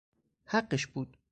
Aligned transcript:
حقش 0.45 0.87
بود! 0.87 1.17